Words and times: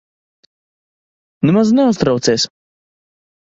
Nemaz 1.47 1.71
neuztraucies. 1.77 2.49